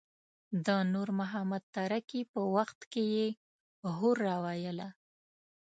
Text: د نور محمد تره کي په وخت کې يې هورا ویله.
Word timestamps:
د 0.65 0.67
نور 0.93 1.09
محمد 1.19 1.63
تره 1.75 1.99
کي 2.09 2.21
په 2.33 2.41
وخت 2.55 2.79
کې 2.91 3.03
يې 3.15 3.27
هورا 3.97 4.35
ویله. 4.45 4.89